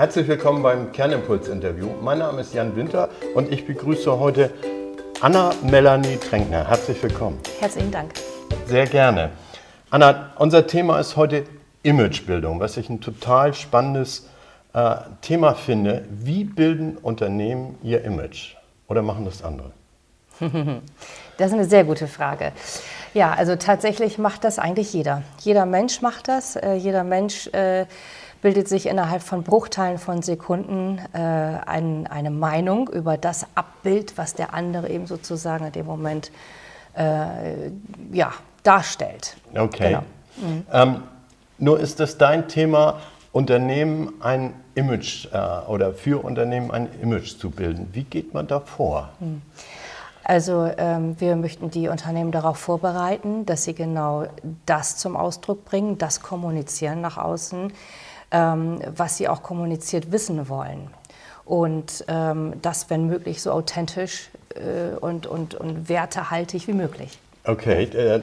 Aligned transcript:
Herzlich 0.00 0.28
willkommen 0.28 0.62
beim 0.62 0.92
Kernimpuls-Interview. 0.92 1.86
Mein 2.00 2.20
Name 2.20 2.40
ist 2.40 2.54
Jan 2.54 2.74
Winter 2.74 3.10
und 3.34 3.52
ich 3.52 3.66
begrüße 3.66 4.18
heute 4.18 4.50
Anna 5.20 5.50
Melanie 5.62 6.16
Tränkner. 6.16 6.66
Herzlich 6.66 7.02
willkommen. 7.02 7.38
Herzlichen 7.58 7.90
Dank. 7.90 8.14
Sehr 8.64 8.86
gerne. 8.86 9.28
Anna, 9.90 10.32
unser 10.38 10.66
Thema 10.66 10.98
ist 11.00 11.16
heute 11.16 11.44
Imagebildung, 11.82 12.60
was 12.60 12.78
ich 12.78 12.88
ein 12.88 13.02
total 13.02 13.52
spannendes 13.52 14.26
äh, 14.72 14.96
Thema 15.20 15.52
finde. 15.52 16.06
Wie 16.08 16.44
bilden 16.44 16.96
Unternehmen 16.96 17.76
ihr 17.82 18.02
Image 18.02 18.54
oder 18.88 19.02
machen 19.02 19.26
das 19.26 19.44
andere? 19.44 19.72
Das 21.36 21.46
ist 21.48 21.54
eine 21.54 21.64
sehr 21.64 21.84
gute 21.84 22.06
Frage. 22.06 22.52
Ja, 23.14 23.32
also 23.32 23.56
tatsächlich 23.56 24.18
macht 24.18 24.44
das 24.44 24.58
eigentlich 24.58 24.92
jeder. 24.92 25.22
Jeder 25.38 25.64
Mensch 25.64 26.02
macht 26.02 26.28
das. 26.28 26.54
Äh, 26.54 26.74
jeder 26.74 27.02
Mensch 27.02 27.46
äh, 27.54 27.86
bildet 28.42 28.68
sich 28.68 28.86
innerhalb 28.86 29.22
von 29.22 29.42
Bruchteilen 29.42 29.98
von 29.98 30.22
Sekunden 30.22 30.98
äh, 31.12 31.18
ein, 31.18 32.06
eine 32.06 32.30
Meinung 32.30 32.88
über 32.88 33.16
das 33.16 33.46
Abbild, 33.54 34.16
was 34.16 34.34
der 34.34 34.54
andere 34.54 34.88
eben 34.88 35.06
sozusagen 35.06 35.66
in 35.66 35.72
dem 35.72 35.86
Moment 35.86 36.30
äh, 36.96 37.70
ja, 38.12 38.32
darstellt. 38.62 39.36
Okay. 39.54 39.88
Genau. 39.88 40.02
Mhm. 40.36 40.66
Ähm, 40.72 41.02
nur 41.58 41.80
ist 41.80 42.00
das 42.00 42.18
dein 42.18 42.48
Thema, 42.48 43.00
Unternehmen 43.32 44.14
ein 44.20 44.54
Image 44.74 45.26
äh, 45.32 45.38
oder 45.68 45.92
für 45.92 46.24
Unternehmen 46.24 46.70
ein 46.70 46.88
Image 47.00 47.38
zu 47.38 47.50
bilden. 47.50 47.88
Wie 47.92 48.04
geht 48.04 48.34
man 48.34 48.46
da 48.46 48.60
vor? 48.60 49.10
Mhm. 49.20 49.42
Also 50.24 50.70
ähm, 50.76 51.18
wir 51.18 51.36
möchten 51.36 51.70
die 51.70 51.88
Unternehmen 51.88 52.30
darauf 52.30 52.58
vorbereiten, 52.58 53.46
dass 53.46 53.64
sie 53.64 53.74
genau 53.74 54.26
das 54.66 54.96
zum 54.96 55.16
Ausdruck 55.16 55.64
bringen, 55.64 55.98
das 55.98 56.22
kommunizieren 56.22 57.00
nach 57.00 57.16
außen, 57.16 57.72
ähm, 58.30 58.80
was 58.96 59.16
sie 59.16 59.28
auch 59.28 59.42
kommuniziert 59.42 60.12
wissen 60.12 60.48
wollen. 60.48 60.90
Und 61.44 62.04
ähm, 62.08 62.54
das, 62.62 62.90
wenn 62.90 63.06
möglich, 63.06 63.42
so 63.42 63.50
authentisch 63.50 64.30
äh, 64.54 64.96
und, 64.96 65.26
und, 65.26 65.54
und 65.54 65.88
wertehaltig 65.88 66.68
wie 66.68 66.72
möglich. 66.72 67.18
Okay, 67.44 67.84
äh, 67.84 68.20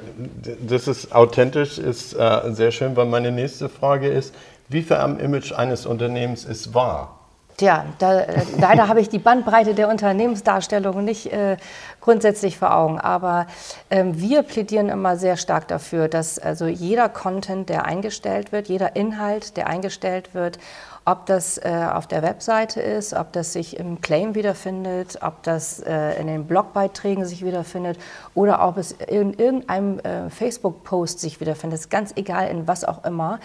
das 0.66 0.88
ist 0.88 1.14
authentisch, 1.14 1.80
ist 1.80 2.14
äh, 2.14 2.54
sehr 2.54 2.72
schön, 2.72 2.96
weil 2.96 3.08
meine 3.08 3.32
nächste 3.32 3.68
Frage 3.68 4.08
ist, 4.08 4.34
wie 4.70 4.84
viel 4.84 4.98
am 4.98 5.20
Image 5.20 5.52
eines 5.54 5.86
Unternehmens 5.86 6.46
ist 6.46 6.74
wahr? 6.74 7.17
Tja, 7.58 7.86
da, 7.98 8.20
äh, 8.20 8.44
leider 8.60 8.88
habe 8.88 9.02
ich 9.02 9.10
die 9.10 9.18
Bandbreite 9.18 9.74
der 9.74 9.90
Unternehmensdarstellung 9.90 11.04
nicht 11.04 11.34
äh, 11.34 11.58
grundsätzlich 12.02 12.60
vor 12.60 12.72
Augen. 12.76 13.00
Aber 13.00 13.48
ähm, 13.90 14.22
wir 14.22 14.44
plädieren 14.44 14.90
immer 14.90 15.18
sehr 15.18 15.38
stark 15.38 15.68
dafür, 15.68 16.08
dass 16.08 16.38
also 16.38 16.68
jeder 16.68 17.10
Content, 17.10 17.68
der 17.70 17.86
eingestellt 17.86 18.52
wird, 18.52 18.68
jeder 18.68 18.96
Inhalt, 18.96 19.58
der 19.58 19.66
eingestellt 19.66 20.36
wird, 20.36 20.60
ob 21.04 21.26
das 21.26 21.58
äh, 21.58 21.88
auf 21.92 22.06
der 22.06 22.22
Webseite 22.22 22.80
ist, 22.80 23.16
ob 23.16 23.34
das 23.34 23.54
sich 23.54 23.80
im 23.80 24.02
Claim 24.02 24.36
wiederfindet, 24.36 25.18
ob 25.24 25.42
das 25.42 25.80
äh, 25.80 26.20
in 26.20 26.28
den 26.28 26.46
Blogbeiträgen 26.46 27.26
sich 27.26 27.44
wiederfindet 27.44 27.98
oder 28.36 28.68
ob 28.68 28.78
es 28.78 28.92
in 28.92 29.34
irgendeinem 29.34 29.98
äh, 30.00 30.30
Facebook-Post 30.30 31.20
sich 31.20 31.40
wiederfindet, 31.40 31.80
ist 31.80 31.90
ganz 31.90 32.14
egal 32.18 32.50
in 32.50 32.68
was 32.68 32.84
auch 32.84 33.04
immer 33.04 33.40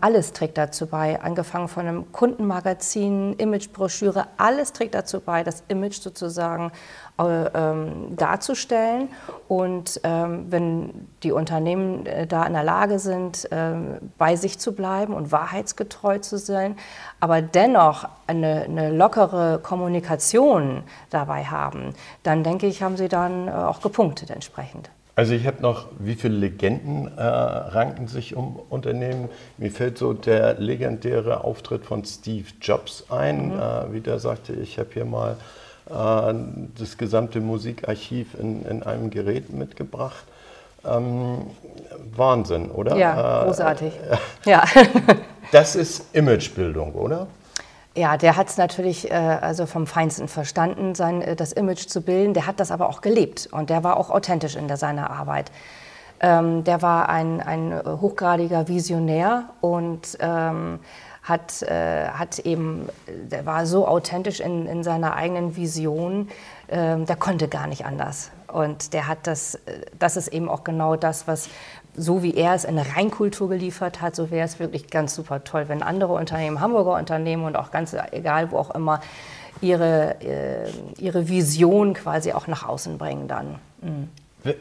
alles 0.00 0.32
trägt 0.32 0.56
dazu 0.56 0.86
bei, 0.86 1.20
angefangen 1.20 1.68
von 1.68 1.86
einem 1.86 2.10
Kundenmagazin, 2.12 3.34
Imagebroschüre, 3.34 4.26
alles 4.38 4.72
trägt 4.72 4.94
dazu 4.94 5.20
bei, 5.20 5.44
das 5.44 5.62
Image 5.68 6.00
sozusagen 6.00 6.72
äh, 7.18 7.22
ähm, 7.22 8.16
darzustellen. 8.16 9.08
Und 9.46 10.00
ähm, 10.04 10.46
wenn 10.50 11.08
die 11.22 11.32
Unternehmen 11.32 12.06
äh, 12.06 12.26
da 12.26 12.44
in 12.44 12.54
der 12.54 12.64
Lage 12.64 12.98
sind, 12.98 13.48
bei 14.18 14.36
sich 14.36 14.58
zu 14.58 14.74
bleiben 14.74 15.14
und 15.14 15.32
wahrheitsgetreu 15.32 16.18
zu 16.18 16.38
sein, 16.38 16.76
aber 17.20 17.42
dennoch 17.42 18.08
eine, 18.26 18.62
eine 18.62 18.90
lockere 18.90 19.60
Kommunikation 19.62 20.84
dabei 21.10 21.44
haben, 21.44 21.94
dann 22.22 22.44
denke 22.44 22.66
ich, 22.66 22.82
haben 22.82 22.96
sie 22.96 23.08
dann 23.08 23.48
äh, 23.48 23.50
auch 23.50 23.80
gepunktet 23.80 24.30
entsprechend. 24.30 24.90
Also 25.18 25.34
ich 25.34 25.48
habe 25.48 25.60
noch, 25.60 25.86
wie 25.98 26.14
viele 26.14 26.36
Legenden 26.36 27.10
äh, 27.18 27.20
ranken 27.20 28.06
sich 28.06 28.36
um 28.36 28.60
Unternehmen? 28.70 29.28
Mir 29.56 29.72
fällt 29.72 29.98
so 29.98 30.12
der 30.12 30.60
legendäre 30.60 31.42
Auftritt 31.42 31.84
von 31.84 32.04
Steve 32.04 32.46
Jobs 32.62 33.06
ein, 33.08 33.48
mhm. 33.48 33.58
äh, 33.58 33.92
wie 33.92 34.00
der 34.00 34.20
sagte, 34.20 34.52
ich 34.52 34.78
habe 34.78 34.90
hier 34.94 35.04
mal 35.04 35.36
äh, 35.90 36.34
das 36.78 36.98
gesamte 36.98 37.40
Musikarchiv 37.40 38.34
in, 38.38 38.64
in 38.64 38.84
einem 38.84 39.10
Gerät 39.10 39.52
mitgebracht. 39.52 40.22
Ähm, 40.86 41.46
Wahnsinn, 42.14 42.70
oder? 42.70 42.94
Ja, 42.94 43.42
äh, 43.42 43.46
großartig. 43.46 43.94
ja. 44.44 44.62
das 45.50 45.74
ist 45.74 46.14
Imagebildung, 46.14 46.92
oder? 46.92 47.26
Ja, 47.98 48.16
der 48.16 48.36
hat 48.36 48.48
es 48.48 48.56
natürlich 48.56 49.10
äh, 49.10 49.14
also 49.14 49.66
vom 49.66 49.88
Feinsten 49.88 50.28
verstanden, 50.28 50.94
sein, 50.94 51.20
äh, 51.20 51.34
das 51.34 51.50
Image 51.50 51.88
zu 51.88 52.00
bilden. 52.00 52.32
Der 52.32 52.46
hat 52.46 52.60
das 52.60 52.70
aber 52.70 52.88
auch 52.88 53.00
gelebt 53.00 53.48
und 53.50 53.70
der 53.70 53.82
war 53.82 53.96
auch 53.96 54.10
authentisch 54.10 54.54
in 54.54 54.68
der, 54.68 54.76
seiner 54.76 55.10
Arbeit. 55.10 55.50
Ähm, 56.20 56.62
der 56.62 56.80
war 56.80 57.08
ein, 57.08 57.40
ein 57.40 57.82
hochgradiger 57.84 58.68
Visionär 58.68 59.50
und 59.60 60.16
ähm, 60.20 60.78
hat, 61.24 61.62
äh, 61.62 62.08
hat 62.10 62.38
eben, 62.38 62.88
der 63.08 63.44
war 63.46 63.66
so 63.66 63.88
authentisch 63.88 64.38
in, 64.38 64.66
in 64.66 64.84
seiner 64.84 65.16
eigenen 65.16 65.56
Vision, 65.56 66.28
ähm, 66.68 67.04
der 67.04 67.16
konnte 67.16 67.48
gar 67.48 67.66
nicht 67.66 67.84
anders. 67.84 68.30
Und 68.52 68.92
der 68.94 69.08
hat 69.08 69.26
das, 69.26 69.56
äh, 69.56 69.80
das 69.98 70.16
ist 70.16 70.28
eben 70.28 70.48
auch 70.48 70.62
genau 70.62 70.94
das, 70.94 71.26
was, 71.26 71.48
so 71.98 72.22
wie 72.22 72.34
er 72.34 72.54
es 72.54 72.64
in 72.64 72.78
eine 72.78 72.96
Reinkultur 72.96 73.48
geliefert 73.48 74.00
hat, 74.00 74.16
so 74.16 74.30
wäre 74.30 74.46
es 74.46 74.58
wirklich 74.58 74.88
ganz 74.88 75.14
super 75.14 75.44
toll, 75.44 75.64
wenn 75.68 75.82
andere 75.82 76.12
Unternehmen, 76.14 76.60
Hamburger 76.60 76.94
Unternehmen 76.94 77.44
und 77.44 77.56
auch 77.56 77.70
ganz 77.70 77.94
egal 78.12 78.50
wo 78.50 78.58
auch 78.58 78.74
immer, 78.74 79.00
ihre, 79.60 80.20
äh, 80.20 80.70
ihre 80.98 81.28
Vision 81.28 81.94
quasi 81.94 82.32
auch 82.32 82.46
nach 82.46 82.66
außen 82.66 82.98
bringen 82.98 83.28
dann. 83.28 83.56
Mhm. 83.82 84.08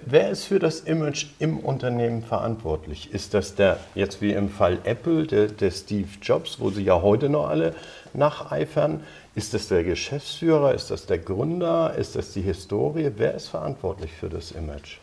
Wer 0.05 0.31
ist 0.31 0.45
für 0.45 0.57
das 0.57 0.81
Image 0.81 1.27
im 1.37 1.59
Unternehmen 1.59 2.23
verantwortlich? 2.23 3.13
Ist 3.13 3.35
das 3.35 3.53
der, 3.53 3.79
jetzt 3.93 4.21
wie 4.21 4.33
im 4.33 4.49
Fall 4.49 4.79
Apple, 4.83 5.27
der, 5.27 5.47
der 5.47 5.69
Steve 5.69 6.09
Jobs, 6.21 6.59
wo 6.59 6.71
sie 6.71 6.83
ja 6.83 7.01
heute 7.01 7.29
noch 7.29 7.47
alle 7.47 7.75
nacheifern? 8.13 9.03
Ist 9.35 9.53
das 9.53 9.67
der 9.67 9.83
Geschäftsführer? 9.83 10.73
Ist 10.73 10.89
das 10.89 11.05
der 11.05 11.19
Gründer? 11.19 11.93
Ist 11.95 12.15
das 12.15 12.33
die 12.33 12.41
Historie? 12.41 13.11
Wer 13.15 13.35
ist 13.35 13.49
verantwortlich 13.49 14.11
für 14.11 14.29
das 14.29 14.51
Image? 14.51 14.97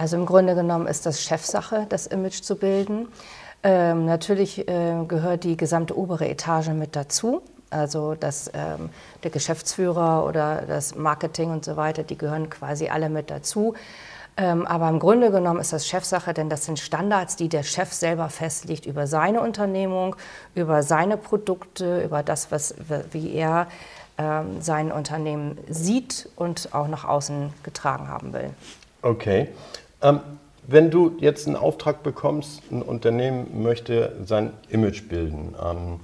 Also 0.00 0.16
im 0.16 0.24
Grunde 0.24 0.54
genommen 0.54 0.86
ist 0.86 1.04
das 1.04 1.22
Chefsache, 1.22 1.84
das 1.90 2.06
Image 2.06 2.40
zu 2.40 2.56
bilden. 2.56 3.08
Ähm, 3.62 4.06
natürlich 4.06 4.66
äh, 4.66 4.94
gehört 5.06 5.44
die 5.44 5.58
gesamte 5.58 5.94
obere 5.94 6.26
Etage 6.26 6.68
mit 6.68 6.96
dazu. 6.96 7.42
Also 7.68 8.14
dass 8.14 8.50
ähm, 8.54 8.88
der 9.24 9.30
Geschäftsführer 9.30 10.24
oder 10.24 10.62
das 10.66 10.94
Marketing 10.94 11.50
und 11.50 11.66
so 11.66 11.76
weiter, 11.76 12.02
die 12.02 12.16
gehören 12.16 12.48
quasi 12.48 12.88
alle 12.88 13.10
mit 13.10 13.28
dazu. 13.28 13.74
Ähm, 14.38 14.66
aber 14.66 14.88
im 14.88 15.00
Grunde 15.00 15.30
genommen 15.30 15.60
ist 15.60 15.74
das 15.74 15.86
Chefsache, 15.86 16.32
denn 16.32 16.48
das 16.48 16.64
sind 16.64 16.78
Standards, 16.78 17.36
die 17.36 17.50
der 17.50 17.62
Chef 17.62 17.92
selber 17.92 18.30
festlegt 18.30 18.86
über 18.86 19.06
seine 19.06 19.42
Unternehmung, 19.42 20.16
über 20.54 20.82
seine 20.82 21.18
Produkte, 21.18 22.02
über 22.02 22.22
das, 22.22 22.50
was, 22.50 22.74
wie 23.12 23.34
er 23.34 23.66
ähm, 24.16 24.62
sein 24.62 24.92
Unternehmen 24.92 25.58
sieht 25.68 26.30
und 26.36 26.70
auch 26.72 26.88
nach 26.88 27.04
außen 27.04 27.52
getragen 27.62 28.08
haben 28.08 28.32
will. 28.32 28.48
Okay. 29.02 29.48
Ähm, 30.02 30.20
wenn 30.66 30.90
du 30.90 31.16
jetzt 31.18 31.46
einen 31.46 31.56
Auftrag 31.56 32.02
bekommst, 32.02 32.62
ein 32.70 32.82
Unternehmen 32.82 33.62
möchte 33.62 34.12
sein 34.24 34.52
Image 34.68 35.08
bilden 35.08 35.54
ähm, 35.60 36.00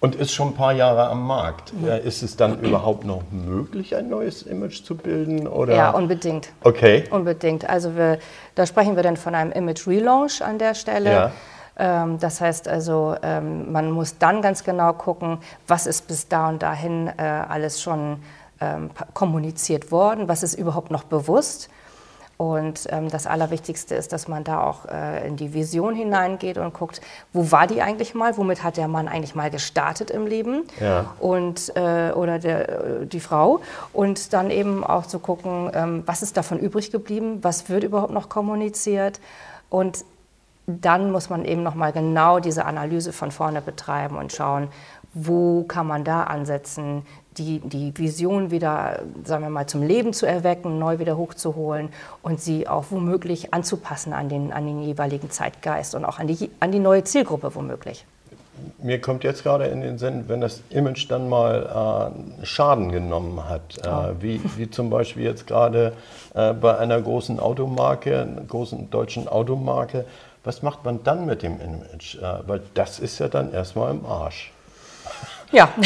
und 0.00 0.14
ist 0.16 0.32
schon 0.32 0.48
ein 0.48 0.54
paar 0.54 0.72
Jahre 0.72 1.08
am 1.08 1.26
Markt, 1.26 1.72
äh, 1.86 2.06
ist 2.06 2.22
es 2.22 2.36
dann 2.36 2.60
überhaupt 2.60 3.04
noch 3.04 3.22
möglich, 3.30 3.96
ein 3.96 4.10
neues 4.10 4.42
Image 4.42 4.84
zu 4.84 4.96
bilden? 4.96 5.48
Oder? 5.48 5.74
Ja, 5.74 5.90
unbedingt. 5.90 6.50
Okay. 6.62 7.04
Unbedingt. 7.10 7.68
Also 7.68 7.96
wir, 7.96 8.18
da 8.54 8.66
sprechen 8.66 8.96
wir 8.96 9.02
dann 9.02 9.16
von 9.16 9.34
einem 9.34 9.52
Image 9.52 9.86
Relaunch 9.86 10.42
an 10.42 10.58
der 10.58 10.74
Stelle. 10.74 11.10
Ja. 11.10 11.32
Ähm, 11.78 12.18
das 12.18 12.42
heißt 12.42 12.68
also, 12.68 13.16
ähm, 13.22 13.72
man 13.72 13.90
muss 13.90 14.18
dann 14.18 14.42
ganz 14.42 14.64
genau 14.64 14.92
gucken, 14.92 15.38
was 15.66 15.86
ist 15.86 16.06
bis 16.06 16.28
da 16.28 16.50
und 16.50 16.62
dahin 16.62 17.10
äh, 17.16 17.22
alles 17.22 17.80
schon 17.80 18.18
ähm, 18.60 18.90
kommuniziert 19.14 19.90
worden, 19.90 20.28
was 20.28 20.42
ist 20.42 20.54
überhaupt 20.54 20.90
noch 20.90 21.04
bewusst 21.04 21.70
und 22.36 22.88
ähm, 22.90 23.08
das 23.10 23.26
Allerwichtigste 23.26 23.94
ist, 23.94 24.12
dass 24.12 24.26
man 24.26 24.42
da 24.42 24.62
auch 24.62 24.86
äh, 24.86 25.26
in 25.26 25.36
die 25.36 25.54
Vision 25.54 25.94
hineingeht 25.94 26.58
und 26.58 26.74
guckt, 26.74 27.00
wo 27.32 27.52
war 27.52 27.66
die 27.66 27.80
eigentlich 27.80 28.14
mal, 28.14 28.36
womit 28.36 28.64
hat 28.64 28.76
der 28.76 28.88
Mann 28.88 29.06
eigentlich 29.06 29.34
mal 29.34 29.50
gestartet 29.50 30.10
im 30.10 30.26
Leben 30.26 30.64
ja. 30.80 31.14
und, 31.20 31.72
äh, 31.76 32.10
oder 32.12 32.38
der, 32.38 32.68
äh, 32.68 33.06
die 33.06 33.20
Frau. 33.20 33.60
Und 33.92 34.32
dann 34.32 34.50
eben 34.50 34.82
auch 34.82 35.06
zu 35.06 35.20
gucken, 35.20 35.70
ähm, 35.74 36.02
was 36.06 36.22
ist 36.22 36.36
davon 36.36 36.58
übrig 36.58 36.90
geblieben, 36.90 37.38
was 37.42 37.68
wird 37.68 37.84
überhaupt 37.84 38.12
noch 38.12 38.28
kommuniziert. 38.28 39.20
Und 39.70 40.04
dann 40.66 41.10
muss 41.12 41.30
man 41.30 41.44
eben 41.44 41.62
nochmal 41.62 41.92
genau 41.92 42.40
diese 42.40 42.64
Analyse 42.64 43.12
von 43.12 43.30
vorne 43.30 43.60
betreiben 43.60 44.16
und 44.16 44.32
schauen, 44.32 44.68
wo 45.12 45.62
kann 45.64 45.86
man 45.86 46.04
da 46.04 46.24
ansetzen, 46.24 47.02
die, 47.36 47.60
die 47.60 47.96
Vision 47.96 48.50
wieder, 48.50 49.02
sagen 49.24 49.42
wir 49.44 49.50
mal, 49.50 49.66
zum 49.66 49.82
Leben 49.82 50.12
zu 50.12 50.26
erwecken, 50.26 50.78
neu 50.78 50.98
wieder 50.98 51.16
hochzuholen 51.16 51.88
und 52.22 52.40
sie 52.40 52.68
auch 52.68 52.86
womöglich 52.90 53.52
anzupassen 53.52 54.12
an 54.12 54.28
den, 54.28 54.52
an 54.52 54.66
den 54.66 54.82
jeweiligen 54.82 55.30
Zeitgeist 55.30 55.94
und 55.94 56.04
auch 56.04 56.18
an 56.18 56.26
die, 56.26 56.50
an 56.60 56.72
die 56.72 56.78
neue 56.78 57.04
Zielgruppe 57.04 57.54
womöglich. 57.54 58.04
mir 58.78 59.00
kommt 59.00 59.24
jetzt 59.24 59.42
gerade 59.42 59.66
in 59.66 59.80
den 59.80 59.98
Sinn, 59.98 60.24
wenn 60.28 60.40
das 60.40 60.62
Image 60.70 61.10
dann 61.10 61.28
mal 61.28 62.12
äh, 62.42 62.46
Schaden 62.46 62.90
genommen 62.90 63.48
hat, 63.48 63.78
oh. 63.86 64.14
wie, 64.20 64.40
wie 64.56 64.70
zum 64.70 64.90
Beispiel 64.90 65.24
jetzt 65.24 65.46
gerade 65.46 65.92
äh, 66.34 66.52
bei 66.52 66.76
einer 66.78 67.00
großen 67.00 67.38
Automarke, 67.40 68.20
einer 68.20 68.42
großen 68.42 68.90
deutschen 68.90 69.28
Automarke, 69.28 70.04
was 70.44 70.62
macht 70.62 70.84
man 70.84 71.02
dann 71.02 71.26
mit 71.26 71.42
dem 71.42 71.60
Image? 71.60 72.16
Äh, 72.16 72.46
weil 72.46 72.62
das 72.74 72.98
ist 72.98 73.18
ja 73.18 73.28
dann 73.28 73.52
erstmal 73.52 73.90
im 73.90 74.06
Arsch. 74.06 74.52
Ja. 75.50 75.68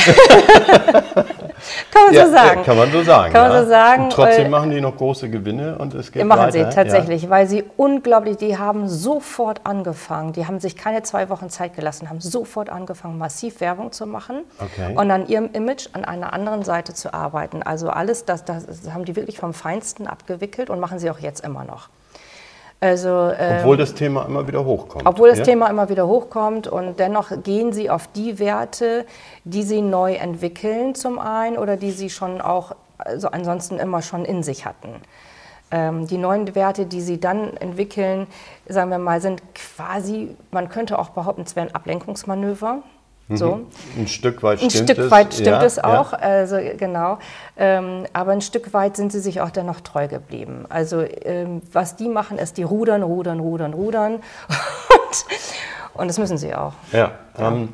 kann 1.91 2.05
man 2.07 2.15
ja, 2.15 2.27
so 2.27 2.33
sagen. 2.33 2.59
Ja, 2.59 2.65
kann 2.65 2.77
man 2.77 2.93
so 2.93 3.03
sagen. 3.03 3.33
Kann 3.33 3.49
man 3.49 3.63
so 3.63 3.69
sagen. 3.69 4.05
Und 4.05 4.13
trotzdem 4.13 4.51
machen 4.51 4.71
die 4.71 4.81
noch 4.81 4.97
große 4.97 5.29
Gewinne 5.29 5.77
und 5.79 5.95
es 5.95 6.11
geht 6.11 6.25
machen 6.25 6.41
weiter. 6.41 6.71
sie 6.71 6.75
tatsächlich, 6.75 7.25
ja. 7.25 7.31
weil 7.31 7.47
sie 7.47 7.65
unglaublich, 7.77 8.39
die 8.39 8.57
haben 8.57 8.89
sofort 8.89 9.61
angefangen, 9.65 10.33
die 10.33 10.47
haben 10.47 10.61
sich 10.61 10.77
keine 10.77 11.03
zwei 11.03 11.29
Wochen 11.29 11.51
Zeit 11.51 11.75
gelassen, 11.75 12.09
haben 12.09 12.21
sofort 12.21 12.71
angefangen, 12.71 13.19
massiv 13.19 13.61
Werbung 13.61 13.93
zu 13.93 14.07
machen 14.07 14.45
okay. 14.59 14.95
und 14.97 15.11
an 15.11 15.29
ihrem 15.29 15.51
Image 15.53 15.89
an 15.93 16.05
einer 16.05 16.33
anderen 16.33 16.65
Seite 16.65 16.95
zu 16.95 17.13
arbeiten. 17.13 17.63
Also 17.63 17.91
alles, 17.91 18.25
das, 18.25 18.45
das 18.45 18.65
haben 18.93 19.05
die 19.05 19.17
wirklich 19.17 19.39
vom 19.39 19.53
Feinsten 19.53 20.07
abgewickelt 20.07 20.71
und 20.71 20.81
machen 20.81 20.99
sie 20.99 21.11
auch 21.11 21.19
jetzt 21.19 21.45
immer 21.45 21.65
noch. 21.65 21.89
Also, 22.81 23.33
ähm, 23.37 23.59
obwohl 23.59 23.77
das 23.77 23.95
Thema 23.95 24.25
immer 24.25 24.47
wieder 24.47 24.65
hochkommt. 24.65 25.05
Obwohl 25.05 25.31
das 25.31 25.39
ja? 25.39 25.45
Thema 25.45 25.69
immer 25.69 25.89
wieder 25.89 26.07
hochkommt 26.07 26.69
und 26.69 27.01
dennoch 27.01 27.31
gehen 27.43 27.73
Sie 27.73 27.91
auf 27.91 28.07
die 28.09 28.39
Werte, 28.39 29.05
die 29.45 29.65
Sie 29.65 29.83
neu 29.83 30.15
entwickeln 30.15 30.95
zum 30.95 31.19
einen 31.19 31.59
oder 31.59 31.77
die 31.77 31.91
Sie 31.91 32.09
schon 32.09 32.41
auch 32.41 32.77
also 32.99 33.29
ansonsten 33.29 33.79
immer 33.79 34.03
schon 34.03 34.25
in 34.25 34.43
sich 34.43 34.65
hatten. 34.67 34.89
Ähm, 35.71 36.07
die 36.07 36.19
neuen 36.19 36.55
Werte, 36.55 36.87
die 36.87 37.01
Sie 37.01 37.21
dann 37.21 37.57
entwickeln, 37.57 38.27
sagen 38.67 38.91
wir 38.91 38.99
mal, 38.99 39.21
sind 39.21 39.43
quasi, 39.55 40.35
man 40.51 40.69
könnte 40.69 40.99
auch 40.99 41.11
behaupten, 41.11 41.43
es 41.43 41.57
wären 41.57 41.75
Ablenkungsmanöver. 41.75 42.83
So. 43.31 43.57
Mhm. 43.57 43.67
Ein 43.99 44.09
Stück 44.09 44.43
weit 44.43 44.59
stimmt 44.59 44.75
es. 44.75 44.81
Ein 44.81 44.87
Stück 44.87 45.11
weit 45.11 45.35
stimmt 45.35 45.47
ja, 45.49 45.63
es 45.63 45.79
auch, 45.79 46.13
ja. 46.13 46.19
also 46.19 46.57
genau. 46.79 47.19
Ähm, 47.59 48.05
aber 48.15 48.33
ein 48.33 48.41
Stück 48.41 48.73
weit 48.73 48.97
sind 48.97 49.13
sie 49.13 49.21
sich 49.21 49.41
auch 49.43 49.51
dennoch 49.51 49.81
treu 49.81 50.09
geblieben. 50.09 50.65
Also 50.71 51.03
ähm, 51.03 51.61
was 51.73 51.97
die 51.97 52.09
machen, 52.09 52.39
ist 52.39 52.57
die 52.57 52.63
rudern, 52.63 53.03
rudern, 53.03 53.41
rudern, 53.41 53.75
rudern. 53.75 54.15
und, 54.15 56.01
und 56.01 56.09
das 56.09 56.19
müssen 56.19 56.39
sie 56.39 56.55
auch. 56.55 56.73
Ja. 56.93 57.13
ja. 57.39 57.49
Ähm, 57.49 57.69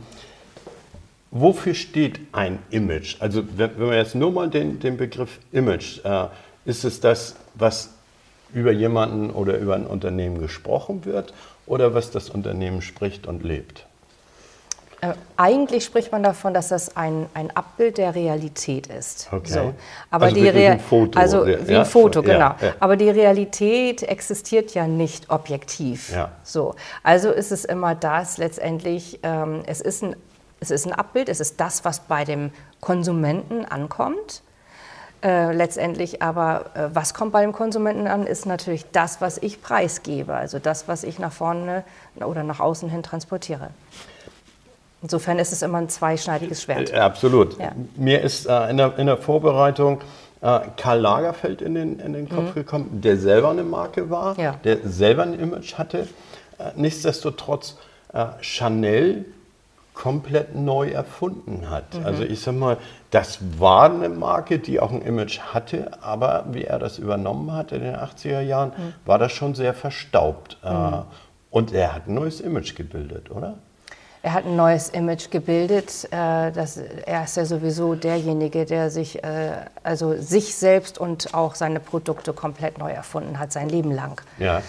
wofür 1.30 1.74
steht 1.74 2.20
ein 2.32 2.58
Image? 2.70 3.16
Also 3.20 3.44
wenn, 3.56 3.78
wenn 3.78 3.90
wir 3.90 3.96
jetzt 3.96 4.16
nur 4.16 4.32
mal 4.32 4.50
den, 4.50 4.80
den 4.80 4.96
Begriff 4.96 5.38
Image, 5.52 6.04
äh, 6.04 6.26
ist 6.64 6.84
es 6.84 6.98
das, 6.98 7.36
was 7.54 7.90
über 8.52 8.72
jemanden 8.72 9.30
oder 9.30 9.58
über 9.58 9.76
ein 9.76 9.86
Unternehmen 9.86 10.38
gesprochen 10.38 11.04
wird 11.04 11.32
oder 11.66 11.94
was 11.94 12.10
das 12.10 12.28
Unternehmen 12.28 12.82
spricht 12.82 13.28
und 13.28 13.44
lebt? 13.44 13.86
Äh, 15.04 15.14
eigentlich 15.36 15.84
spricht 15.84 16.12
man 16.12 16.22
davon, 16.22 16.54
dass 16.54 16.68
das 16.68 16.96
ein, 16.96 17.26
ein 17.34 17.54
Abbild 17.56 17.98
der 17.98 18.14
Realität 18.14 18.86
ist. 18.86 19.28
Okay. 19.32 19.50
So. 19.50 19.74
Aber 20.10 20.26
also 20.26 20.36
die 20.36 20.54
wie 20.54 20.66
ein 20.66 20.80
Foto. 20.80 21.18
Also 21.18 21.46
wie 21.46 21.72
ja? 21.72 21.80
ein 21.80 21.86
Foto, 21.86 22.22
genau. 22.22 22.38
Ja, 22.38 22.56
ja. 22.60 22.74
Aber 22.80 22.96
die 22.96 23.10
Realität 23.10 24.02
existiert 24.02 24.74
ja 24.74 24.86
nicht 24.86 25.30
objektiv. 25.30 26.12
Ja. 26.12 26.30
So. 26.42 26.74
Also 27.02 27.30
ist 27.30 27.52
es 27.52 27.64
immer 27.64 27.94
das 27.94 28.38
letztendlich, 28.38 29.20
ähm, 29.22 29.62
es, 29.66 29.80
ist 29.80 30.02
ein, 30.02 30.16
es 30.60 30.70
ist 30.70 30.86
ein 30.86 30.92
Abbild, 30.92 31.28
es 31.28 31.40
ist 31.40 31.60
das, 31.60 31.84
was 31.84 32.00
bei 32.00 32.24
dem 32.24 32.50
Konsumenten 32.80 33.64
ankommt. 33.64 34.42
Äh, 35.22 35.52
letztendlich 35.52 36.22
aber, 36.22 36.66
äh, 36.74 36.94
was 36.94 37.14
kommt 37.14 37.32
bei 37.32 37.40
dem 37.40 37.52
Konsumenten 37.52 38.06
an, 38.06 38.26
ist 38.26 38.44
natürlich 38.44 38.84
das, 38.92 39.22
was 39.22 39.38
ich 39.38 39.62
preisgebe, 39.62 40.34
also 40.34 40.58
das, 40.58 40.86
was 40.86 41.02
ich 41.02 41.18
nach 41.18 41.32
vorne 41.32 41.82
oder 42.16 42.42
nach 42.42 42.60
außen 42.60 42.90
hin 42.90 43.02
transportiere. 43.02 43.70
Insofern 45.04 45.38
ist 45.38 45.52
es 45.52 45.60
immer 45.60 45.76
ein 45.76 45.90
zweischneidiges 45.90 46.62
Schwert. 46.62 46.90
Äh, 46.90 46.96
absolut. 46.96 47.58
Ja. 47.58 47.72
Mir 47.94 48.22
ist 48.22 48.46
äh, 48.46 48.70
in, 48.70 48.78
der, 48.78 48.98
in, 48.98 49.06
der, 49.06 49.18
Vorbereitung 49.18 50.00
äh, 50.40 50.60
Karl 50.78 50.98
Lagerfeld 50.98 51.60
in 51.60 51.74
den, 51.74 51.98
in 51.98 52.14
den 52.14 52.26
Kopf 52.26 52.48
mhm. 52.48 52.54
gekommen, 52.54 53.00
der 53.02 53.18
selber 53.18 53.50
eine 53.50 53.64
Marke 53.64 54.08
war, 54.08 54.38
ja. 54.38 54.54
der 54.64 54.78
selber 54.82 55.24
ein 55.24 55.38
Image 55.38 55.74
hatte. 55.74 56.08
Äh, 56.58 56.70
nichtsdestotrotz 56.76 57.76
äh, 58.14 58.24
Chanel 58.40 59.26
komplett 59.92 60.54
neu 60.54 60.88
erfunden 60.88 61.68
hat. 61.68 61.98
Mhm. 61.98 62.06
Also 62.06 62.22
ich 62.22 62.40
sag 62.40 62.54
mal, 62.54 62.78
das 63.10 63.40
war 63.58 63.90
eine 63.90 64.08
Marke, 64.08 64.58
die 64.58 64.80
auch 64.80 64.90
ein 64.90 65.02
Image 65.02 65.38
hatte, 65.38 66.02
aber 66.02 66.46
wie 66.52 66.64
er 66.64 66.78
das 66.78 66.96
übernommen 66.96 67.52
hat 67.52 67.72
in 67.72 67.82
den 67.82 67.94
80er 67.94 68.40
Jahren, 68.40 68.70
mhm. 68.70 68.94
war 69.04 69.18
das 69.18 69.32
schon 69.32 69.54
sehr 69.54 69.74
verstaubt. 69.74 70.56
Äh, 70.64 70.72
mhm. 70.72 71.02
Und 71.50 71.74
er 71.74 71.94
hat 71.94 72.08
ein 72.08 72.14
neues 72.14 72.40
Image 72.40 72.74
gebildet, 72.74 73.30
oder? 73.30 73.58
Er 74.24 74.32
hat 74.32 74.46
ein 74.46 74.56
neues 74.56 74.88
Image 74.88 75.30
gebildet. 75.30 76.08
Äh, 76.10 76.50
das, 76.50 76.78
er 76.78 77.24
ist 77.24 77.36
ja 77.36 77.44
sowieso 77.44 77.94
derjenige, 77.94 78.64
der 78.64 78.88
sich, 78.88 79.22
äh, 79.22 79.52
also 79.82 80.16
sich 80.16 80.54
selbst 80.54 80.96
und 80.96 81.34
auch 81.34 81.54
seine 81.54 81.78
Produkte 81.78 82.32
komplett 82.32 82.78
neu 82.78 82.90
erfunden 82.90 83.38
hat, 83.38 83.52
sein 83.52 83.68
Leben 83.68 83.92
lang. 83.92 84.22
Ja. 84.38 84.62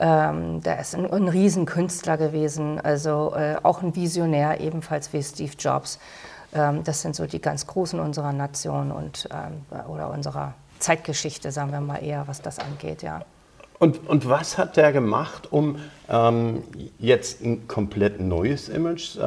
Ähm, 0.00 0.62
der 0.62 0.80
ist 0.80 0.94
ein, 0.94 1.12
ein 1.12 1.28
Riesenkünstler 1.28 2.16
gewesen, 2.16 2.80
also 2.80 3.34
äh, 3.36 3.56
auch 3.62 3.82
ein 3.82 3.94
Visionär, 3.94 4.60
ebenfalls 4.60 5.12
wie 5.12 5.22
Steve 5.22 5.52
Jobs. 5.58 5.98
Ähm, 6.54 6.82
das 6.82 7.02
sind 7.02 7.14
so 7.14 7.26
die 7.26 7.42
ganz 7.42 7.66
Großen 7.66 8.00
unserer 8.00 8.32
Nation 8.32 8.90
und, 8.90 9.28
ähm, 9.30 9.88
oder 9.88 10.08
unserer 10.08 10.54
Zeitgeschichte, 10.78 11.52
sagen 11.52 11.70
wir 11.70 11.82
mal 11.82 12.02
eher, 12.02 12.26
was 12.28 12.40
das 12.40 12.58
angeht, 12.58 13.02
ja. 13.02 13.20
Und, 13.82 14.08
und 14.08 14.28
was 14.28 14.58
hat 14.58 14.76
der 14.76 14.92
gemacht, 14.92 15.48
um 15.50 15.74
ähm, 16.08 16.62
jetzt 17.00 17.42
ein 17.42 17.66
komplett 17.66 18.20
neues 18.20 18.68
Image, 18.68 19.16
äh, 19.16 19.22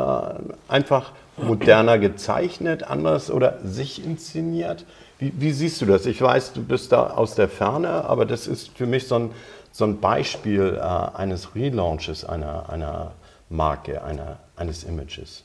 einfach 0.69 1.11
moderner 1.35 1.99
gezeichnet, 1.99 2.83
anders 2.83 3.29
oder 3.29 3.59
sich 3.65 4.05
inszeniert? 4.05 4.85
Wie, 5.19 5.33
wie, 5.35 5.51
siehst 5.51 5.81
du 5.81 5.85
das? 5.85 6.05
Ich 6.05 6.21
weiß, 6.21 6.53
du 6.53 6.63
bist 6.63 6.93
da 6.93 7.07
aus 7.07 7.35
der 7.35 7.49
Ferne, 7.49 8.05
aber 8.05 8.25
das 8.25 8.47
ist 8.47 8.77
für 8.77 8.85
mich 8.85 9.09
so 9.09 9.15
ein, 9.15 9.31
so 9.73 9.83
ein 9.83 9.99
Beispiel 9.99 10.79
äh, 10.79 10.81
eines 10.81 11.53
Relaunches 11.53 12.23
einer, 12.23 12.69
einer 12.69 13.11
Marke, 13.49 14.05
einer, 14.05 14.37
eines 14.55 14.85
Images. 14.85 15.43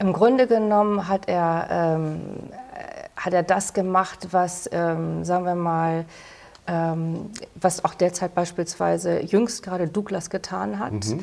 Im 0.00 0.12
Grunde 0.12 0.48
genommen 0.48 1.06
hat 1.06 1.28
er, 1.28 1.68
ähm, 1.70 2.20
hat 3.14 3.34
er 3.34 3.44
das 3.44 3.72
gemacht, 3.72 4.26
was, 4.32 4.68
ähm, 4.72 5.24
sagen 5.24 5.44
wir 5.44 5.54
mal, 5.54 6.06
ähm, 6.66 7.30
was 7.54 7.84
auch 7.84 7.94
derzeit 7.94 8.34
beispielsweise 8.34 9.20
jüngst 9.20 9.62
gerade 9.62 9.88
Douglas 9.88 10.30
getan 10.30 10.78
hat. 10.78 10.92
Mhm. 10.92 11.20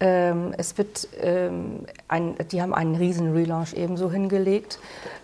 Ähm, 0.00 0.54
es 0.56 0.78
wird, 0.78 1.08
ähm, 1.20 1.80
ein, 2.06 2.36
die 2.52 2.62
haben 2.62 2.72
einen 2.72 2.94
riesen 2.94 3.32
Relaunch 3.32 3.74
ebenso 3.74 4.12
hingelegt. 4.12 4.78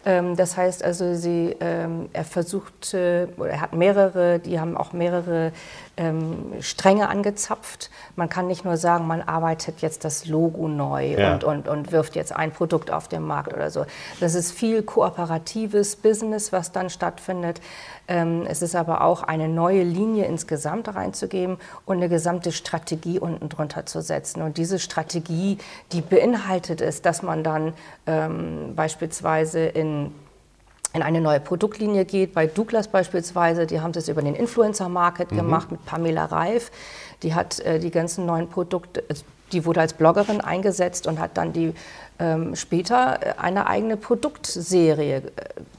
Ähm, 0.05 0.35
das 0.35 0.57
heißt 0.57 0.83
also, 0.83 1.15
sie, 1.15 1.55
ähm, 1.61 2.09
er 2.13 2.25
versucht, 2.25 2.93
äh, 2.93 3.29
oder 3.37 3.51
er 3.51 3.61
hat 3.61 3.73
mehrere, 3.73 4.41
die 4.41 4.59
haben 4.59 4.77
auch 4.77 4.93
mehrere 4.93 5.53
ähm, 5.97 6.55
Stränge 6.61 7.09
angezapft. 7.09 7.91
Man 8.17 8.29
kann 8.29 8.47
nicht 8.47 8.65
nur 8.65 8.77
sagen, 8.77 9.07
man 9.07 9.23
arbeitet 9.23 9.81
jetzt 9.81 10.05
das 10.05 10.27
Logo 10.27 10.69
neu 10.69 11.13
ja. 11.13 11.35
und, 11.35 11.45
und, 11.45 11.69
und 11.69 11.93
wirft 11.93 12.17
jetzt 12.17 12.35
ein 12.35 12.51
Produkt 12.51 12.91
auf 12.91 13.09
den 13.09 13.23
Markt 13.23 13.53
oder 13.53 13.71
so. 13.71 13.87
Das 14.21 14.35
ist 14.35 14.53
viel 14.53 14.83
kooperatives 14.83 15.97
Business, 15.97 16.53
was 16.53 16.73
dann 16.73 16.91
stattfindet. 16.91 17.61
Ähm, 18.07 18.45
es 18.47 18.61
ist 18.61 18.75
aber 18.75 19.03
auch 19.03 19.23
eine 19.23 19.49
neue 19.49 19.83
Linie 19.83 20.27
insgesamt 20.27 20.95
reinzugeben 20.95 21.59
und 21.87 21.97
eine 21.97 22.09
gesamte 22.09 22.53
Strategie 22.53 23.19
unten 23.19 23.49
drunter 23.49 23.87
zu 23.87 24.03
setzen. 24.03 24.43
Und 24.43 24.59
diese 24.59 24.79
Strategie, 24.79 25.59
die 25.93 26.01
beinhaltet 26.01 26.81
es, 26.81 27.03
dass 27.03 27.23
man 27.23 27.43
dann 27.45 27.73
ähm, 28.07 28.75
beispielsweise 28.75 29.65
in 29.65 30.13
in 30.95 31.03
eine 31.03 31.21
neue 31.21 31.41
Produktlinie 31.41 32.05
geht. 32.05 32.33
Bei 32.33 32.47
Douglas 32.47 32.89
beispielsweise, 32.89 33.67
die 33.67 33.81
haben 33.81 33.93
das 33.93 34.09
über 34.09 34.23
den 34.23 34.35
Influencer-Market 34.35 35.33
mhm. 35.33 35.37
gemacht 35.37 35.71
mit 35.73 35.85
Pamela 35.85 36.27
Reif. 36.27 36.71
Die 37.23 37.35
hat 37.35 37.61
äh, 37.61 37.81
die 37.81 37.91
ganzen 37.91 38.25
neuen 38.27 38.49
Produkte, 38.49 39.03
die 39.53 39.65
wurde 39.65 39.81
als 39.81 39.93
Bloggerin 39.93 40.41
eingesetzt 40.41 41.07
und 41.07 41.19
hat 41.19 41.37
dann 41.37 41.53
die 41.53 41.75
ähm, 42.21 42.55
später 42.55 43.19
äh, 43.21 43.35
eine 43.39 43.67
eigene 43.67 43.97
Produktserie 43.97 45.17
äh, 45.17 45.23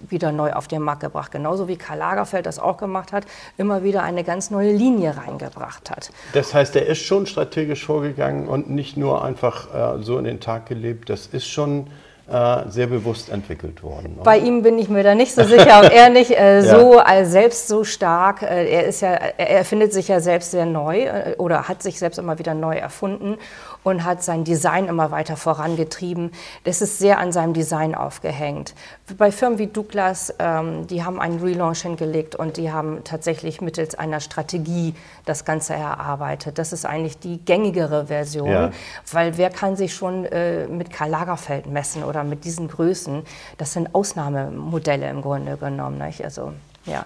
wieder 0.10 0.34
neu 0.34 0.52
auf 0.52 0.68
den 0.68 0.82
Markt 0.82 1.02
gebracht. 1.02 1.32
Genauso 1.32 1.70
wie 1.70 1.78
Karl 1.78 2.00
Lagerfeld 2.00 2.46
das 2.46 2.60
auch 2.60 2.78
gemacht 2.78 3.14
hat, 3.14 3.26
immer 3.58 3.84
wieder 3.84 4.04
eine 4.04 4.26
ganz 4.26 4.52
neue 4.52 4.74
Linie 4.74 5.16
reingebracht 5.16 5.90
hat. 5.90 6.12
Das 6.34 6.54
heißt, 6.54 6.76
er 6.76 6.88
ist 6.88 7.02
schon 7.02 7.26
strategisch 7.26 7.86
vorgegangen 7.86 8.50
und 8.50 8.70
nicht 8.70 8.98
nur 8.98 9.24
einfach 9.24 9.98
äh, 10.00 10.04
so 10.04 10.18
in 10.18 10.26
den 10.26 10.42
Tag 10.42 10.66
gelebt. 10.66 11.10
Das 11.10 11.28
ist 11.28 11.48
schon 11.48 11.88
äh, 12.28 12.70
sehr 12.70 12.88
bewusst 12.88 13.30
entwickelt 13.30 13.84
worden. 13.84 14.18
Bei 14.24 14.38
ihm 14.38 14.64
bin 14.64 14.80
ich 14.80 14.90
mir 14.90 15.04
da 15.04 15.14
nicht 15.14 15.34
so 15.34 15.44
sicher, 15.44 15.82
ob 15.84 15.92
er 15.92 16.10
nicht 16.10 16.32
äh, 16.32 16.62
so 16.64 16.96
ja. 16.96 17.26
selbst 17.26 17.68
so 17.68 17.84
stark, 17.84 18.42
er 18.42 18.86
ist 18.86 19.02
ja, 19.02 19.12
er 19.12 19.64
findet 19.64 19.94
sich 19.94 20.08
ja 20.08 20.20
selbst 20.20 20.52
sehr 20.52 20.66
neu 20.66 21.08
oder 21.38 21.68
hat 21.68 21.84
sich 21.84 22.00
selbst 22.00 22.18
immer 22.18 22.40
wieder 22.40 22.54
neu 22.54 22.76
erfunden 22.76 23.38
und 23.86 24.04
hat 24.04 24.24
sein 24.24 24.44
Design 24.44 24.88
immer 24.88 25.12
weiter 25.12 25.38
vorangetrieben. 25.38 26.32
Das 26.64 26.82
ist 26.82 26.98
sehr 26.98 27.20
an 27.20 27.32
seinem 27.32 27.54
Design 27.54 27.94
aufgehängt. 27.94 28.74
Bei 29.16 29.32
Firmen 29.32 29.60
wie 29.60 29.68
Douglas, 29.68 30.34
ähm, 30.40 30.88
die 30.88 31.04
haben 31.04 31.22
einen 31.22 31.40
Relaunch 31.40 31.84
hingelegt 31.84 32.36
und 32.36 32.58
die 32.58 32.72
haben 32.72 33.04
tatsächlich 33.04 33.62
mittels 33.62 33.94
einer 33.94 34.22
Strategie 34.22 34.96
das 35.26 35.46
Ganze 35.46 35.76
erarbeitet. 35.76 36.58
Das 36.58 36.74
ist 36.74 36.86
eigentlich 36.86 37.20
die 37.20 37.38
gängigere 37.38 38.08
Version, 38.08 38.50
ja. 38.50 38.72
weil 39.12 39.38
wer 39.38 39.52
kann 39.52 39.76
sich 39.76 39.94
schon 39.94 40.26
äh, 40.26 40.66
mit 40.68 40.90
Karl 40.90 41.12
Lagerfeld 41.12 41.68
messen 41.68 42.04
oder 42.04 42.24
mit 42.24 42.44
diesen 42.44 42.68
Größen? 42.68 43.22
Das 43.60 43.74
sind 43.74 43.94
Ausnahmemodelle 43.94 45.08
im 45.08 45.22
Grunde 45.22 45.58
genommen. 45.58 46.00
Nicht? 46.00 46.24
Also, 46.24 46.54
ja. 46.88 47.06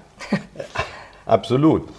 Absolut. 1.26 1.90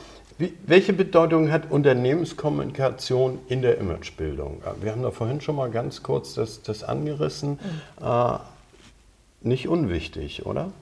Wie, 0.41 0.55
welche 0.67 0.95
Bedeutung 0.95 1.53
hat 1.53 1.71
Unternehmenskommunikation 1.71 3.41
in 3.49 3.61
der 3.61 3.77
Imagebildung? 3.77 4.63
Wir 4.81 4.93
haben 4.93 5.03
da 5.03 5.11
vorhin 5.11 5.43
schon 5.43 5.55
mal 5.55 5.71
ganz 5.71 6.03
kurz 6.03 6.33
das, 6.33 6.63
das 6.63 6.83
angerissen. 6.83 7.61
Mhm. 8.01 8.07
Äh, 8.07 8.39
nicht 9.43 9.69
unwichtig, 9.69 10.47
oder? 10.47 10.73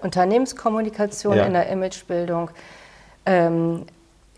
Unternehmenskommunikation 0.00 1.36
ja. 1.36 1.44
in 1.44 1.52
der 1.52 1.68
Imagebildung 1.68 2.50
ähm, 3.26 3.84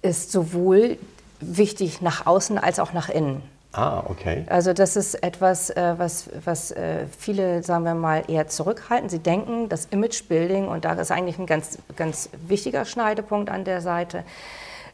ist 0.03 0.33
sowohl 0.33 0.99
wichtig 1.39 2.03
nach 2.03 2.27
außen 2.27 2.59
als 2.59 2.81
auch 2.81 2.93
nach 2.93 3.11
innen. 3.11 3.45
Ah, 3.73 4.03
okay. 4.07 4.45
Also 4.49 4.75
das 4.75 4.97
ist 4.97 5.15
etwas, 5.23 5.71
äh, 5.71 5.95
was, 5.97 6.29
was 6.45 6.73
äh, 6.73 7.07
viele, 7.19 7.63
sagen 7.63 7.85
wir 7.85 7.95
mal, 7.95 8.23
eher 8.29 8.47
zurückhalten. 8.47 9.09
Sie 9.09 9.19
denken, 9.19 9.71
das 9.71 9.87
Imagebuilding, 9.87 10.69
und 10.69 10.85
da 10.85 10.93
ist 10.93 11.11
eigentlich 11.11 11.39
ein 11.39 11.47
ganz, 11.47 11.79
ganz 11.97 12.29
wichtiger 12.47 12.85
Schneidepunkt 12.85 13.49
an 13.51 13.65
der 13.65 13.81
Seite, 13.81 14.25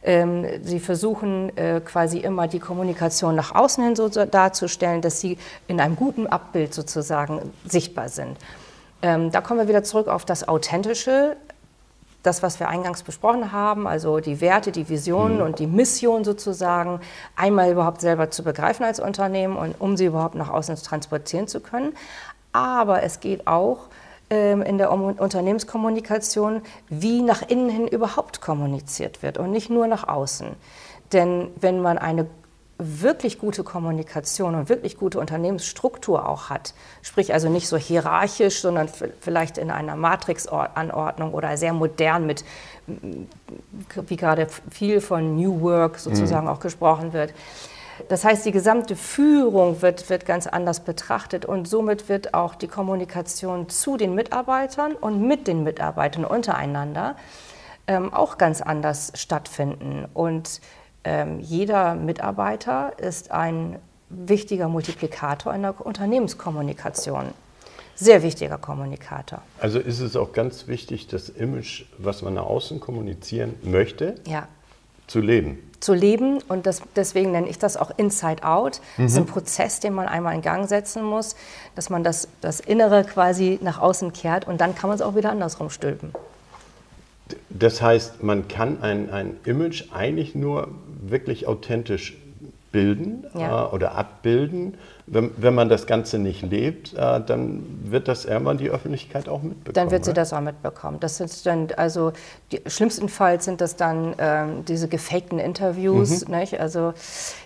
ähm, 0.05 0.47
sie 0.63 0.79
versuchen 0.79 1.57
äh, 1.57 1.81
quasi 1.85 2.19
immer 2.19 2.47
die 2.47 2.61
Kommunikation 2.61 3.35
nach 3.35 3.53
außen 3.53 3.83
hin 3.83 3.97
so 3.97 4.09
darzustellen, 4.09 5.03
dass 5.03 5.21
sie 5.21 5.39
in 5.67 5.81
einem 5.81 5.97
guten 5.97 6.29
Abbild 6.29 6.73
sozusagen 6.73 7.53
sichtbar 7.67 8.09
sind. 8.09 8.37
Ähm, 9.03 9.33
da 9.33 9.41
kommen 9.41 9.59
wir 9.59 9.69
wieder 9.69 9.83
zurück 9.83 10.07
auf 10.07 10.25
das 10.25 10.47
Authentische 10.47 11.37
das, 12.29 12.43
was 12.43 12.61
wir 12.61 12.69
eingangs 12.69 13.03
besprochen 13.03 13.53
haben, 13.53 13.89
also 13.89 14.21
die 14.21 14.41
Werte, 14.41 14.71
die 14.71 14.89
Visionen 14.89 15.39
mhm. 15.39 15.43
und 15.43 15.59
die 15.59 15.67
Mission 15.67 16.25
sozusagen, 16.25 17.01
einmal 17.35 17.73
überhaupt 17.73 18.01
selber 18.01 18.31
zu 18.31 18.45
begreifen 18.45 18.85
als 18.85 19.01
Unternehmen 19.01 19.57
und 19.57 19.75
um 19.81 19.97
sie 19.97 20.07
überhaupt 20.07 20.35
nach 20.35 20.51
außen 20.51 20.77
transportieren 20.77 21.49
zu 21.49 21.61
können. 21.61 21.95
Aber 22.53 23.03
es 23.03 23.21
geht 23.21 23.47
auch 23.47 23.89
ähm, 24.31 24.63
in 24.63 24.77
der 24.79 24.93
Unternehmenskommunikation, 24.93 26.63
wie 26.89 27.23
nach 27.23 27.43
innen 27.49 27.71
hin 27.71 27.89
überhaupt 27.89 28.41
kommuniziert 28.41 29.23
wird 29.23 29.39
und 29.39 29.51
nicht 29.51 29.71
nur 29.71 29.87
nach 29.87 30.07
außen. 30.07 30.49
Denn 31.13 31.49
wenn 31.61 31.81
man 31.81 31.97
eine 31.97 32.27
wirklich 32.79 33.39
gute 33.39 33.65
Kommunikation 33.65 34.55
und 34.55 34.69
wirklich 34.69 34.97
gute 34.97 35.19
Unternehmensstruktur 35.19 36.29
auch 36.29 36.49
hat. 36.49 36.75
Sprich 37.03 37.33
also 37.33 37.49
nicht 37.49 37.69
so 37.69 37.77
hierarchisch, 37.77 38.61
sondern 38.61 38.89
vielleicht 39.21 39.59
in 39.59 39.71
einer 39.71 39.97
Matrix-Anordnung 39.97 41.35
oder 41.35 41.57
sehr 41.57 41.73
modern 41.73 42.27
mit, 42.27 42.45
wie 42.87 44.17
gerade 44.17 44.47
viel 44.71 45.01
von 45.01 45.37
New 45.37 45.61
Work 45.61 45.99
sozusagen 45.99 46.47
mhm. 46.47 46.53
auch 46.53 46.61
gesprochen 46.61 47.13
wird. 47.13 47.35
Das 48.09 48.25
heißt, 48.25 48.47
die 48.47 48.53
gesamte 48.53 48.95
Führung 48.95 49.83
wird, 49.83 50.09
wird 50.09 50.25
ganz 50.25 50.47
anders 50.47 50.81
betrachtet 50.81 51.45
und 51.45 51.67
somit 51.67 52.09
wird 52.09 52.33
auch 52.33 52.55
die 52.55 52.69
Kommunikation 52.69 53.69
zu 53.69 53.97
den 53.97 54.15
Mitarbeitern 54.15 54.93
und 54.93 55.27
mit 55.27 55.49
den 55.49 55.65
Mitarbeitern 55.65 56.25
untereinander 56.25 57.17
ähm, 57.89 58.13
auch 58.13 58.39
ganz 58.39 58.61
anders 58.61 59.13
stattfinden. 59.17 60.07
Und 60.15 60.61
jeder 61.41 61.95
Mitarbeiter 61.95 62.93
ist 62.99 63.31
ein 63.31 63.79
wichtiger 64.11 64.69
Multiplikator 64.69 65.55
in 65.55 65.63
der 65.63 65.85
Unternehmenskommunikation. 65.85 67.27
Sehr 67.95 68.23
wichtiger 68.23 68.59
Kommunikator. 68.59 69.43
Also 69.61 69.81
ist 69.81 69.99
es 69.99 70.15
auch 70.15 70.33
ganz 70.33 70.69
wichtig, 70.69 71.09
das 71.09 71.29
Image, 71.29 71.85
was 71.99 72.23
man 72.23 72.35
nach 72.35 72.47
außen 72.47 72.79
kommunizieren 72.79 73.55
möchte, 73.63 74.15
ja. 74.25 74.47
zu 75.09 75.21
leben. 75.21 75.59
Zu 75.81 75.95
leben 75.95 76.39
und 76.49 76.67
das, 76.67 76.83
deswegen 76.95 77.33
nenne 77.33 77.49
ich 77.49 77.59
das 77.59 77.77
auch 77.77 77.91
Inside 77.97 78.45
Out. 78.45 78.81
Mhm. 78.97 79.03
Das 79.03 79.13
ist 79.13 79.19
ein 79.19 79.27
Prozess, 79.27 79.81
den 79.81 79.95
man 79.95 80.07
einmal 80.07 80.35
in 80.35 80.43
Gang 80.43 80.69
setzen 80.69 81.03
muss, 81.03 81.35
dass 81.75 81.91
man 81.91 82.05
das, 82.05 82.29
das 82.41 82.61
Innere 82.61 83.03
quasi 83.03 83.59
nach 83.63 83.81
außen 83.81 84.13
kehrt 84.13 84.47
und 84.47 84.61
dann 84.61 84.77
kann 84.77 84.89
man 84.89 84.95
es 84.95 85.03
auch 85.03 85.17
wieder 85.17 85.31
andersrum 85.31 85.69
stülpen. 85.69 86.13
Das 87.51 87.83
heißt, 87.83 88.23
man 88.23 88.47
kann 88.49 88.81
ein, 88.83 89.11
ein 89.11 89.37
Image 89.45 89.93
eigentlich 89.93 90.35
nur 90.35 90.69
wirklich 91.11 91.47
authentisch 91.47 92.17
bilden 92.71 93.25
ja. 93.35 93.65
äh, 93.65 93.75
oder 93.75 93.95
abbilden. 93.95 94.75
Wenn, 95.07 95.31
wenn 95.39 95.55
man 95.55 95.71
das 95.71 95.87
Ganze 95.87 96.19
nicht 96.19 96.43
lebt, 96.43 96.93
äh, 96.93 97.21
dann 97.21 97.65
wird 97.85 98.09
das 98.09 98.27
irgendwann 98.27 98.59
die 98.59 98.69
Öffentlichkeit 98.69 99.29
auch 99.29 99.43
mitbekommen. 99.43 99.75
Dann 99.75 99.91
wird 99.91 100.05
sie 100.05 100.13
das 100.13 100.33
auch 100.35 100.41
mitbekommen. 100.41 101.01
Das 101.01 101.17
sind 101.17 101.47
dann, 101.47 101.69
also 101.77 102.13
die, 102.53 102.61
schlimmstenfalls 102.67 103.47
sind 103.47 103.63
das 103.63 103.77
dann 103.77 104.15
ähm, 104.19 104.65
diese 104.67 104.89
gefakten 104.89 105.39
Interviews. 105.39 106.29
Mhm. 106.29 106.37
Nicht? 106.37 106.61
Also 106.61 106.93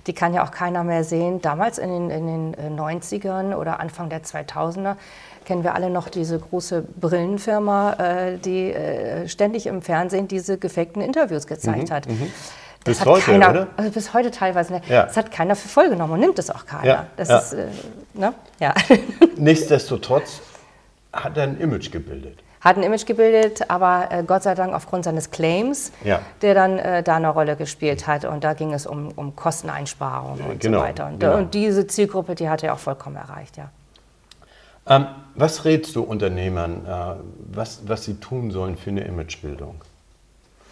die 0.09 0.12
kann 0.12 0.35
ja 0.35 0.45
auch 0.45 0.50
keiner 0.50 0.83
mehr 0.83 1.04
sehen. 1.04 1.40
Damals 1.40 1.78
in 1.78 1.90
den, 1.90 2.11
in 2.11 2.52
den 2.52 2.78
90ern 2.78 3.52
äh, 3.52 3.54
oder 3.54 3.78
Anfang 3.78 4.09
der 4.09 4.23
2000er 4.23 4.97
kennen 5.45 5.64
wir 5.64 5.75
alle 5.75 5.90
noch 5.90 6.09
diese 6.09 6.38
große 6.38 6.83
Brillenfirma, 7.00 7.95
äh, 7.95 8.38
die 8.38 8.73
äh, 8.73 9.28
ständig 9.28 9.66
im 9.66 9.83
Fernsehen 9.83 10.28
diese 10.28 10.57
gefakten 10.57 11.02
Interviews 11.02 11.49
gezeigt 11.49 11.90
mhm, 11.90 11.95
hat. 11.95 12.09
Mhm. 12.09 12.31
Das 12.84 12.98
bis 12.98 13.06
heute, 13.06 13.22
keiner, 13.22 13.50
oder? 13.50 13.66
Also 13.76 13.90
bis 13.90 14.14
heute 14.14 14.30
teilweise. 14.30 14.72
Ne? 14.74 14.82
Ja. 14.88 15.04
Das 15.04 15.16
hat 15.16 15.30
keiner 15.30 15.54
für 15.54 15.68
voll 15.68 15.88
genommen 15.88 16.14
und 16.14 16.20
nimmt 16.20 16.38
es 16.38 16.50
auch 16.50 16.66
keiner. 16.66 16.84
Ja, 16.84 17.06
das 17.16 17.28
ja. 17.28 17.38
Ist, 17.38 17.52
äh, 17.52 17.66
ne? 18.14 18.34
ja. 18.58 18.74
Nichtsdestotrotz 19.36 20.40
hat 21.12 21.36
er 21.36 21.44
ein 21.44 21.60
Image 21.60 21.92
gebildet. 21.92 22.38
Hat 22.60 22.76
ein 22.76 22.84
Image 22.84 23.06
gebildet, 23.06 23.70
aber 23.70 24.08
äh, 24.10 24.22
Gott 24.24 24.44
sei 24.44 24.54
Dank 24.54 24.72
aufgrund 24.72 25.04
seines 25.04 25.32
Claims, 25.32 25.90
ja. 26.04 26.20
der 26.42 26.54
dann 26.54 26.78
äh, 26.78 27.02
da 27.02 27.16
eine 27.16 27.28
Rolle 27.28 27.56
gespielt 27.56 28.06
hat. 28.06 28.24
Und 28.24 28.44
da 28.44 28.54
ging 28.54 28.72
es 28.72 28.86
um, 28.86 29.10
um 29.16 29.34
Kosteneinsparungen 29.34 30.44
und 30.44 30.60
genau, 30.60 30.78
so 30.78 30.84
weiter. 30.84 31.06
Und, 31.06 31.18
genau. 31.18 31.38
und, 31.38 31.54
diese 31.54 31.88
Zielgruppe, 31.88 32.36
die 32.36 32.48
hat 32.48 32.62
er 32.62 32.74
auch 32.74 32.78
vollkommen 32.78 33.16
erreicht, 33.16 33.56
ja. 33.56 33.70
Ähm, 34.86 35.06
was 35.34 35.64
rätst 35.64 35.94
du 35.94 36.02
Unternehmern, 36.02 36.86
äh, 36.86 37.22
was, 37.52 37.82
was 37.86 38.04
sie 38.04 38.14
tun 38.14 38.50
sollen 38.50 38.76
für 38.76 38.90
eine 38.90 39.02
Imagebildung? 39.02 39.80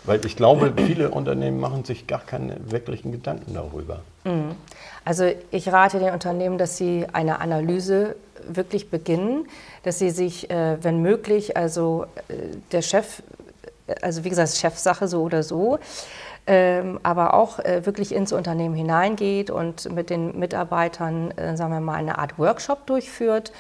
Weil 0.05 0.25
ich 0.25 0.37
glaube, 0.37 0.73
viele 0.77 1.11
Unternehmen 1.11 1.61
machen 1.61 1.85
sich 1.85 2.07
gar 2.07 2.21
keine 2.21 2.57
wirklichen 2.71 3.13
Gedanken 3.13 3.55
darüber. 3.55 4.01
Mhm. 4.25 4.57
Also 5.05 5.31
ich 5.51 5.71
rate 5.73 5.99
den 5.99 6.13
Unternehmen, 6.13 6.59
dass 6.59 6.77
sie 6.77 7.07
eine 7.13 7.41
Analyse 7.41 8.17
wirklich 8.49 8.91
beginnen, 8.91 9.47
dass 9.83 9.99
sie 9.99 10.11
sich, 10.11 10.51
äh, 10.51 10.83
wenn 10.83 11.03
möglich, 11.03 11.57
also 11.57 12.07
äh, 12.29 12.35
der 12.73 12.83
Chef, 12.83 13.23
also 14.03 14.25
wie 14.25 14.31
gesagt, 14.31 14.57
Chefsache 14.57 15.09
so 15.09 15.23
oder 15.23 15.43
so, 15.43 15.79
ähm, 16.47 16.99
aber 17.03 17.35
auch 17.35 17.59
äh, 17.59 17.85
wirklich 17.85 18.15
ins 18.15 18.33
Unternehmen 18.33 18.75
hineingeht 18.75 19.51
und 19.51 19.93
mit 19.93 20.11
den 20.11 20.39
Mitarbeitern, 20.39 21.35
sagen 21.55 21.73
wir 21.73 21.81
mal, 21.81 21.97
eine 21.97 22.19
Art 22.19 22.39
Workshop 22.39 22.87
durchführt 22.87 23.53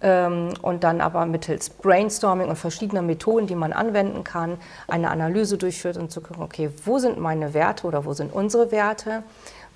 und 0.00 0.84
dann 0.84 1.00
aber 1.00 1.24
mittels 1.24 1.70
Brainstorming 1.70 2.48
und 2.48 2.56
verschiedener 2.56 3.00
Methoden, 3.00 3.46
die 3.46 3.54
man 3.54 3.72
anwenden 3.72 4.24
kann, 4.24 4.58
eine 4.88 5.10
Analyse 5.10 5.56
durchführt 5.56 5.96
und 5.96 6.10
zu 6.10 6.20
gucken, 6.20 6.42
okay, 6.42 6.70
wo 6.84 6.98
sind 6.98 7.18
meine 7.18 7.54
Werte 7.54 7.86
oder 7.86 8.04
wo 8.04 8.12
sind 8.12 8.32
unsere 8.32 8.70
Werte? 8.70 9.22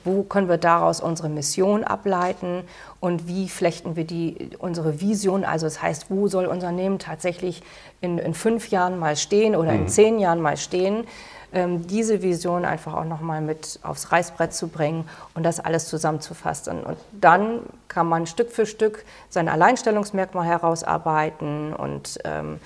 Wo 0.04 0.22
können 0.22 0.48
wir 0.48 0.56
daraus 0.56 1.00
unsere 1.00 1.28
Mission 1.28 1.84
ableiten 1.84 2.62
und 3.00 3.28
wie 3.28 3.48
flechten 3.48 3.96
wir 3.96 4.04
die, 4.04 4.50
unsere 4.58 5.00
Vision? 5.00 5.44
Also 5.44 5.66
das 5.66 5.82
heißt, 5.82 6.06
wo 6.10 6.28
soll 6.28 6.46
unser 6.46 6.68
Unternehmen 6.68 6.98
tatsächlich 6.98 7.62
in, 8.00 8.18
in 8.18 8.34
fünf 8.34 8.68
Jahren 8.68 8.98
mal 8.98 9.16
stehen 9.16 9.56
oder 9.56 9.72
mhm. 9.72 9.80
in 9.80 9.88
zehn 9.88 10.18
Jahren 10.18 10.40
mal 10.40 10.56
stehen? 10.56 11.04
ähm, 11.52 11.86
diese 11.86 12.22
Vision 12.22 12.64
einfach 12.64 12.94
auch 12.94 13.04
nochmal 13.04 13.40
mit 13.40 13.80
aufs 13.82 14.12
Reißbrett 14.12 14.52
zu 14.52 14.68
bringen 14.68 15.08
und 15.34 15.42
das 15.42 15.60
alles 15.60 15.88
zusammenzufassen. 15.88 16.82
Und 16.82 16.98
dann 17.12 17.60
kann 17.88 18.08
man 18.08 18.26
Stück 18.26 18.50
für 18.50 18.66
Stück 18.66 19.04
sein 19.28 19.48
Alleinstellungsmerkmal 19.48 20.46
herausarbeiten 20.46 21.74
und 21.74 22.18
ähm, 22.24 22.60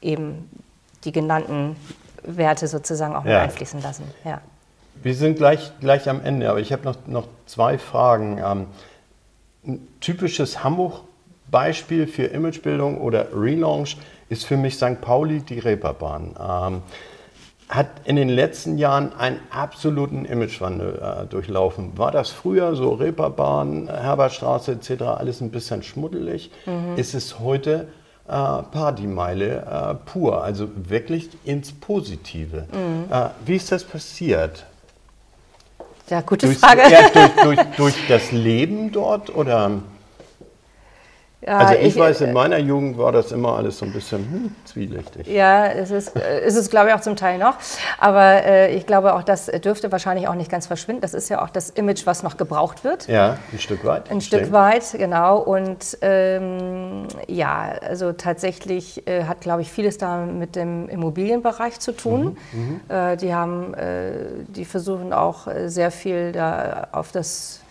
eben 0.00 0.50
die 1.04 1.12
genannten 1.12 1.76
Werte 2.22 2.66
sozusagen 2.66 3.14
auch 3.14 3.24
ja. 3.24 3.34
mit 3.34 3.50
einfließen 3.50 3.80
lassen. 3.80 4.04
Ja. 4.24 4.40
Wir 5.02 5.14
sind 5.14 5.36
gleich, 5.36 5.72
gleich 5.80 6.08
am 6.08 6.20
Ende, 6.22 6.50
aber 6.50 6.60
ich 6.60 6.72
habe 6.72 6.84
noch, 6.84 6.96
noch 7.06 7.28
zwei 7.46 7.78
Fragen. 7.78 8.38
Ähm, 8.38 8.66
ein 9.66 9.88
typisches 10.00 10.62
Hamburg-Beispiel 10.62 12.06
für 12.06 12.24
Imagebildung 12.24 13.00
oder 13.00 13.28
Relaunch 13.34 13.96
ist 14.28 14.44
für 14.44 14.56
mich 14.56 14.76
St. 14.76 15.00
Pauli 15.00 15.40
die 15.40 15.58
Reeperbahn. 15.58 16.36
Ähm, 16.38 16.82
hat 17.68 17.88
in 18.04 18.16
den 18.16 18.28
letzten 18.28 18.78
Jahren 18.78 19.12
einen 19.12 19.38
absoluten 19.50 20.24
Imagewandel 20.24 21.00
äh, 21.00 21.26
durchlaufen. 21.26 21.96
War 21.96 22.10
das 22.10 22.30
früher 22.30 22.74
so 22.74 22.94
Reeperbahn, 22.94 23.88
Herbertstraße 23.88 24.72
etc. 24.72 25.02
alles 25.02 25.40
ein 25.40 25.50
bisschen 25.50 25.82
schmuddelig? 25.82 26.50
Mhm. 26.66 26.96
Ist 26.96 27.14
es 27.14 27.38
heute 27.38 27.86
äh, 28.26 28.32
Partymeile 28.32 29.62
äh, 29.62 29.94
pur, 30.04 30.42
also 30.42 30.68
wirklich 30.74 31.30
ins 31.44 31.72
Positive. 31.72 32.66
Mhm. 32.72 33.12
Äh, 33.12 33.28
wie 33.44 33.56
ist 33.56 33.70
das 33.70 33.84
passiert? 33.84 34.66
Ja, 36.10 36.20
gute 36.22 36.46
Durchs- 36.46 36.60
Frage. 36.60 36.82
Durch, 37.14 37.30
durch, 37.44 37.60
durch 37.76 37.94
das 38.08 38.32
Leben 38.32 38.90
dort 38.90 39.34
oder? 39.34 39.80
Also 41.58 41.74
ich, 41.74 41.96
weiß, 41.96 42.20
in 42.22 42.32
meiner 42.32 42.58
Jugend 42.58 42.98
war 42.98 43.12
das 43.12 43.32
immer 43.32 43.56
alles 43.56 43.78
so 43.78 43.86
ein 43.86 43.92
bisschen 43.92 44.18
hm, 44.18 44.54
zwielichtig. 44.64 45.26
Ja, 45.26 45.66
es 45.66 45.90
ist, 45.90 46.16
äh, 46.16 46.40
es 46.40 46.54
ist, 46.56 46.70
glaube 46.70 46.88
ich, 46.88 46.94
auch 46.94 47.00
zum 47.00 47.16
Teil 47.16 47.38
noch. 47.38 47.54
Aber 47.98 48.44
äh, 48.44 48.74
ich 48.74 48.86
glaube, 48.86 49.14
auch 49.14 49.22
das 49.22 49.46
dürfte 49.46 49.90
wahrscheinlich 49.90 50.28
auch 50.28 50.34
nicht 50.34 50.50
ganz 50.50 50.66
verschwinden. 50.66 51.00
Das 51.00 51.14
ist 51.14 51.28
ja 51.28 51.42
auch 51.42 51.50
das 51.50 51.70
Image, 51.70 52.06
was 52.06 52.22
noch 52.22 52.36
gebraucht 52.36 52.84
wird. 52.84 53.08
Ja, 53.08 53.38
ein 53.52 53.58
Stück 53.58 53.84
weit. 53.84 54.10
Ein 54.10 54.20
stimmt. 54.20 54.42
Stück 54.42 54.52
weit, 54.52 54.84
genau. 54.92 55.38
Und 55.38 55.98
ähm, 56.02 57.06
ja, 57.26 57.72
also 57.86 58.12
tatsächlich 58.12 59.06
äh, 59.06 59.24
hat, 59.24 59.40
glaube 59.40 59.62
ich, 59.62 59.70
vieles 59.70 59.98
da 59.98 60.24
mit 60.24 60.56
dem 60.56 60.88
Immobilienbereich 60.88 61.80
zu 61.80 61.92
tun. 61.92 62.36
Äh, 62.88 63.16
die 63.16 63.34
haben, 63.34 63.74
äh, 63.74 64.12
die 64.48 64.64
versuchen 64.64 65.12
auch 65.12 65.46
äh, 65.46 65.68
sehr 65.68 65.90
viel 65.90 66.32
da 66.32 66.88
auf 66.92 67.12
das 67.12 67.60
äh, 67.64 67.69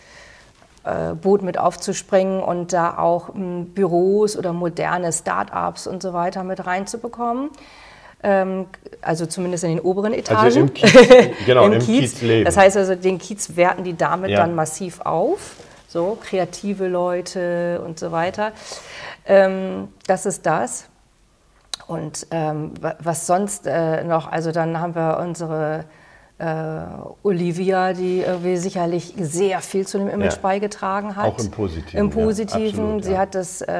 Boot 1.20 1.42
mit 1.42 1.58
aufzuspringen 1.58 2.42
und 2.42 2.72
da 2.72 2.96
auch 2.98 3.34
m, 3.34 3.66
Büros 3.74 4.36
oder 4.36 4.52
moderne 4.52 5.12
Start-ups 5.12 5.86
und 5.86 6.02
so 6.02 6.12
weiter 6.12 6.42
mit 6.42 6.64
reinzubekommen. 6.66 7.50
Ähm, 8.22 8.66
also 9.02 9.26
zumindest 9.26 9.64
in 9.64 9.70
den 9.70 9.80
oberen 9.80 10.12
Etagen. 10.14 10.40
Also 10.40 10.60
im 10.60 10.74
Kiez, 10.74 10.92
genau, 11.46 11.66
im, 11.66 11.78
Kiezleben. 11.78 12.44
Das 12.44 12.56
heißt 12.56 12.76
also, 12.76 12.94
den 12.94 13.18
Kiez 13.18 13.56
werten 13.56 13.84
die 13.84 13.96
damit 13.96 14.30
Ja. 14.30 14.38
dann 14.40 14.54
massiv 14.54 15.00
auf. 15.02 15.56
So, 15.88 16.16
kreative 16.22 16.86
Leute 16.86 17.80
und 17.84 17.98
so 17.98 18.12
weiter. 18.12 18.52
Ähm, 19.26 19.88
das 20.06 20.24
ist 20.26 20.46
das. 20.46 20.86
Und 21.88 22.26
ähm, 22.30 22.72
wa- 22.80 22.94
was 23.00 23.26
sonst 23.26 23.66
äh, 23.66 24.04
noch, 24.04 24.30
also 24.30 24.52
dann 24.52 24.78
haben 24.80 24.94
wir 24.94 25.18
unsere 25.20 25.80
äh, 25.80 25.82
Olivia, 27.22 27.92
die 27.92 28.20
irgendwie 28.20 28.56
sicherlich 28.56 29.14
sehr 29.18 29.60
viel 29.60 29.86
zu 29.86 29.98
dem 29.98 30.08
Image 30.08 30.32
Ja. 30.34 30.38
beigetragen 30.42 31.16
hat. 31.16 31.26
Auch 31.26 31.38
im 31.38 31.50
Positiven, 31.50 31.98
Im 32.00 32.08
ja, 32.08 32.14
Positiven. 32.14 32.66
absolut, 32.68 33.04
Sie 33.04 33.12
ja. 33.12 33.18
hat 33.18 33.34
das 33.34 33.60
äh, 33.60 33.70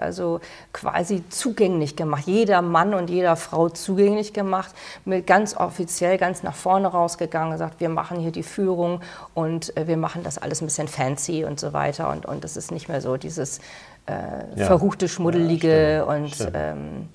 also 0.00 0.40
quasi 0.72 1.24
zugänglich 1.30 1.96
gemacht. 1.96 2.24
Jeder 2.26 2.62
Mann 2.62 2.94
und 2.94 3.10
jeder 3.10 3.36
Frau 3.36 3.68
zugänglich 3.68 4.32
gemacht. 4.32 4.74
Mit 5.04 5.26
ganz 5.26 5.56
offiziell, 5.56 6.18
ganz 6.18 6.42
nach 6.42 6.54
vorne 6.54 6.88
rausgegangen, 6.88 7.52
gesagt, 7.52 7.80
wir 7.80 7.88
machen 7.88 8.18
hier 8.20 8.30
die 8.32 8.42
Führung 8.44 9.00
und 9.34 9.76
äh, 9.76 9.86
wir 9.88 9.96
machen 9.96 10.22
das 10.22 10.38
alles 10.38 10.60
ein 10.62 10.66
bisschen 10.66 10.88
fancy 10.88 11.44
und 11.44 11.58
so 11.58 11.72
weiter. 11.72 12.10
Und, 12.10 12.26
und 12.26 12.44
das 12.44 12.56
ist 12.56 12.70
nicht 12.70 12.88
mehr 12.88 13.00
so 13.00 13.16
dieses 13.16 13.58
äh, 14.06 14.12
Ja. 14.54 14.66
verruchte, 14.66 15.08
schmuddelige 15.08 15.68
Ja, 15.68 16.04
stimmt, 16.04 16.22
und 16.22 16.34
stimmt. 16.34 16.50
ähm, 16.54 17.08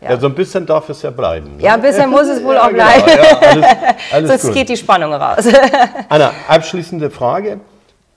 ja. 0.00 0.18
so 0.20 0.26
ein 0.26 0.34
bisschen 0.34 0.66
darf 0.66 0.88
es 0.88 1.02
ja 1.02 1.10
bleiben. 1.10 1.56
Ne? 1.56 1.62
ja, 1.62 1.74
ein 1.74 1.82
bisschen 1.82 2.10
muss 2.10 2.26
es 2.28 2.42
wohl 2.42 2.54
Ja, 2.54 2.64
auch 2.64 2.68
genau, 2.68 2.84
bleiben. 2.84 3.08
ja, 3.08 3.48
alles, 3.48 3.66
alles 4.12 4.30
Sonst 4.30 4.42
gut. 4.42 4.54
geht 4.54 4.68
die 4.68 4.76
Spannung 4.76 5.12
raus. 5.14 5.46
Anna, 6.08 6.32
abschließende 6.48 7.10
Frage. 7.10 7.60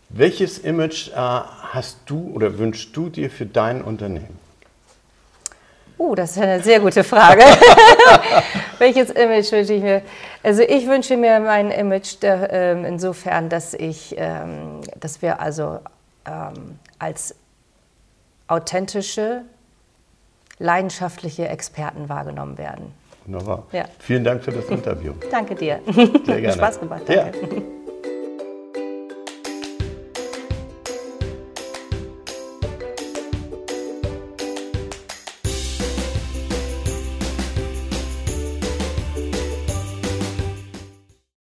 Welches 0.09 0.57
Image 0.59 1.09
äh, 1.09 1.13
hast 1.15 2.00
du 2.07 2.31
oder 2.33 2.57
wünschst 2.57 2.95
du 2.95 3.09
dir 3.09 3.29
für 3.29 3.45
dein 3.45 3.83
Unternehmen? 3.83 4.38
Uh, 6.00 6.15
das 6.15 6.31
ist 6.31 6.41
eine 6.41 6.62
sehr 6.63 6.79
gute 6.79 7.03
Frage. 7.03 7.43
Welches 8.77 9.09
Image 9.09 9.51
wünsche 9.51 9.74
ich 9.74 9.83
mir? 9.83 10.01
Also 10.41 10.62
ich 10.62 10.88
wünsche 10.88 11.17
mir 11.17 11.41
mein 11.41 11.71
Image 11.71 12.15
ähm, 12.24 12.86
insofern, 12.86 13.50
dass 13.50 13.74
ich, 13.74 14.15
ähm, 14.17 14.79
dass 14.98 15.21
wir 15.21 15.41
also 15.41 15.79
ähm, 16.25 16.79
als 17.00 17.36
authentische, 18.48 19.41
leidenschaftliche 20.59 21.47
Experten 21.47 22.09
wahrgenommen 22.09 22.57
werden. 22.57 22.93
Wunderbar. 23.25 23.63
Ja. 23.71 23.85
Vielen 23.99 24.23
Dank 24.23 24.43
für 24.43 24.51
das 24.51 24.65
Interview. 24.65 25.13
Danke 25.31 25.55
dir. 25.55 25.79
Sehr 26.25 26.41
gerne. 26.41 26.53
Spaß 26.53 26.79
gemacht. 26.79 27.07
Ja. 27.07 27.25
Danke. 27.25 27.78